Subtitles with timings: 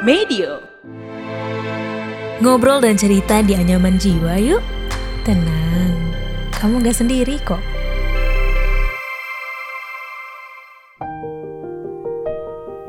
[0.00, 0.64] Medio.
[2.40, 4.64] Ngobrol dan cerita di anyaman jiwa yuk.
[5.28, 5.92] Tenang,
[6.56, 7.60] kamu gak sendiri kok.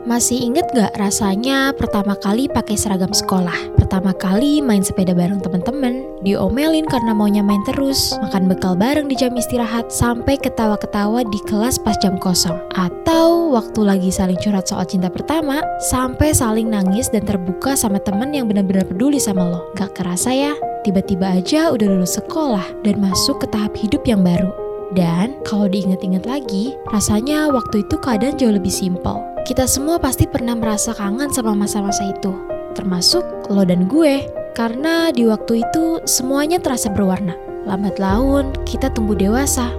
[0.02, 3.78] Masih inget gak rasanya pertama kali pakai seragam sekolah?
[3.78, 9.14] Pertama kali main sepeda bareng temen-temen, diomelin karena maunya main terus, makan bekal bareng di
[9.14, 12.58] jam istirahat, sampai ketawa-ketawa di kelas pas jam kosong.
[12.74, 15.62] Atau waktu lagi saling curhat soal cinta pertama,
[15.94, 19.70] sampai saling nangis dan terbuka sama temen yang benar-benar peduli sama lo.
[19.78, 24.61] Gak kerasa ya, tiba-tiba aja udah lulus sekolah dan masuk ke tahap hidup yang baru.
[24.92, 29.24] Dan kalau diingat-ingat lagi, rasanya waktu itu keadaan jauh lebih simpel.
[29.48, 32.36] Kita semua pasti pernah merasa kangen sama masa-masa itu,
[32.76, 34.28] termasuk lo dan gue.
[34.52, 37.40] Karena di waktu itu semuanya terasa berwarna.
[37.64, 39.72] Lambat laun, kita tumbuh dewasa.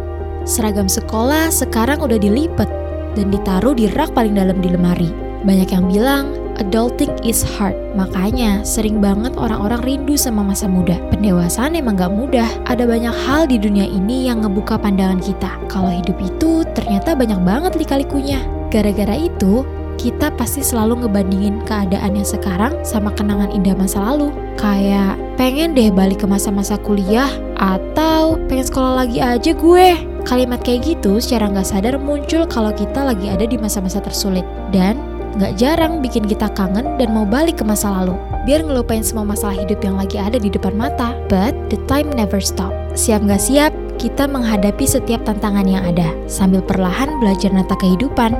[0.48, 2.66] Seragam sekolah sekarang udah dilipet
[3.12, 5.12] dan ditaruh di rak paling dalam di lemari.
[5.44, 7.76] Banyak yang bilang, adulting is hard.
[7.94, 10.98] Makanya sering banget orang-orang rindu sama masa muda.
[11.12, 12.48] Pendewasaan emang gak mudah.
[12.66, 15.50] Ada banyak hal di dunia ini yang ngebuka pandangan kita.
[15.68, 18.42] Kalau hidup itu ternyata banyak banget lika-likunya.
[18.72, 19.68] Gara-gara itu,
[20.00, 24.32] kita pasti selalu ngebandingin keadaan yang sekarang sama kenangan indah masa lalu.
[24.56, 27.28] Kayak pengen deh balik ke masa-masa kuliah
[27.60, 29.88] atau pengen sekolah lagi aja gue.
[30.22, 34.46] Kalimat kayak gitu secara nggak sadar muncul kalau kita lagi ada di masa-masa tersulit.
[34.72, 38.16] Dan nggak jarang bikin kita kangen dan mau balik ke masa lalu.
[38.42, 41.14] Biar ngelupain semua masalah hidup yang lagi ada di depan mata.
[41.30, 42.74] But the time never stop.
[42.92, 46.10] Siap nggak siap, kita menghadapi setiap tantangan yang ada.
[46.26, 48.34] Sambil perlahan belajar nata kehidupan.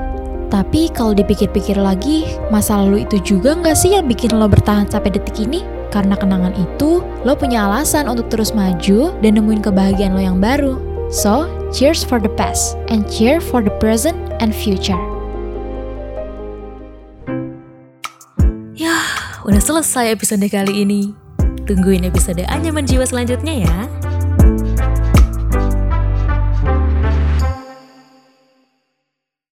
[0.53, 5.09] Tapi kalau dipikir-pikir lagi, masa lalu itu juga nggak sih yang bikin lo bertahan sampai
[5.17, 5.65] detik ini?
[5.89, 10.77] Karena kenangan itu, lo punya alasan untuk terus maju dan nemuin kebahagiaan lo yang baru.
[11.13, 15.12] So, cheers for the past, and cheer for the present and future.
[19.43, 21.11] Udah selesai episode kali ini.
[21.67, 23.77] Tungguin episode Anyaman Jiwa selanjutnya ya.